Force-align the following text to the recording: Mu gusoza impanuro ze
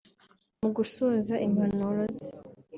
Mu 0.61 0.69
gusoza 0.77 1.33
impanuro 1.47 2.01
ze 2.17 2.31